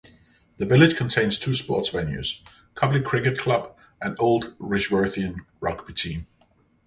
[0.57, 2.41] The village contains two sports venues,
[2.73, 6.25] Copley Cricket Club and Old Rishworthian rugby team.